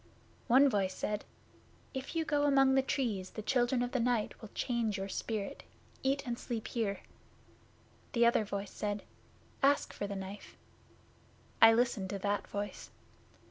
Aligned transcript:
'One 0.47 0.67
voice 0.67 0.95
said, 0.95 1.25
"If 1.93 2.15
you 2.15 2.25
go 2.25 2.45
among 2.45 2.73
the 2.73 2.81
Trees, 2.81 3.29
the 3.29 3.43
Children 3.43 3.83
of 3.83 3.91
the 3.91 3.99
Night 3.99 4.41
will 4.41 4.49
change 4.55 4.97
your 4.97 5.09
spirit. 5.09 5.61
Eat 6.01 6.25
and 6.25 6.39
sleep 6.39 6.69
here." 6.69 7.01
The 8.13 8.25
other 8.25 8.43
voice 8.43 8.71
said, 8.71 9.03
"Ask 9.61 9.93
for 9.93 10.07
the 10.07 10.15
Knife." 10.15 10.57
I 11.61 11.73
listened 11.75 12.09
to 12.09 12.17
that 12.17 12.47
voice. 12.47 12.89